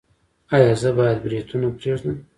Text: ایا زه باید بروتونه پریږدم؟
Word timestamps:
ایا 0.55 0.73
زه 0.81 0.89
باید 0.97 1.17
بروتونه 1.23 1.67
پریږدم؟ 1.79 2.15